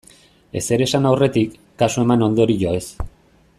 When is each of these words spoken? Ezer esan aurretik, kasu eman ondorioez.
Ezer 0.61 0.83
esan 0.85 1.05
aurretik, 1.09 1.59
kasu 1.83 2.03
eman 2.07 2.27
ondorioez. 2.31 2.85